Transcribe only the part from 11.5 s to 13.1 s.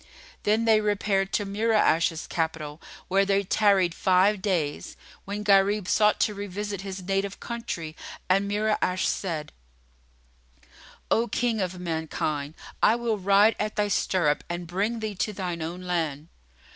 of mankind, I